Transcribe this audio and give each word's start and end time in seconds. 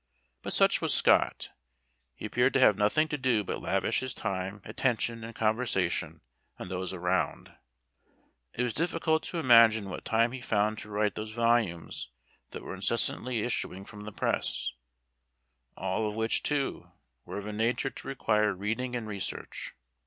But 0.41 0.53
such 0.53 0.81
was 0.81 0.95
Scott 0.95 1.51
he 2.15 2.25
appeared 2.25 2.53
to 2.53 2.59
have 2.59 2.75
nothing 2.75 3.07
to 3.09 3.19
do 3.19 3.43
but 3.43 3.61
lavish 3.61 3.99
his 3.99 4.15
time, 4.15 4.59
attention, 4.65 5.23
and 5.23 5.35
conversation 5.35 6.21
on 6.57 6.69
those 6.69 6.91
around. 6.91 7.53
It 8.55 8.63
was 8.63 8.73
difficult 8.73 9.21
to 9.25 9.37
imagine 9.37 9.91
what 9.91 10.03
time 10.03 10.31
he 10.31 10.41
found 10.41 10.79
to 10.79 10.89
write 10.89 11.13
those 11.13 11.33
volumes 11.33 12.09
that 12.49 12.63
were 12.63 12.73
incessantly 12.73 13.43
issuing 13.43 13.85
from 13.85 14.05
the 14.05 14.11
press; 14.11 14.73
all 15.77 16.09
of 16.09 16.15
which, 16.15 16.41
too, 16.41 16.89
were 17.23 17.37
of 17.37 17.45
a 17.45 17.53
nature 17.53 17.91
to 17.91 18.07
require 18.07 18.55
reading 18.55 18.95
and 18.95 19.07
research. 19.07 19.75